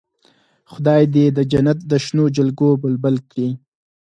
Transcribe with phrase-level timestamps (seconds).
[0.71, 3.49] خدای دې د جنت د شنو جلګو بلبل کړي.